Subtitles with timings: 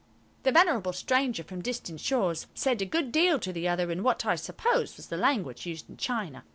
[0.41, 4.25] The venerable stranger from distance shores said a good deal to the other in what
[4.25, 6.43] I suppose was the language used in China.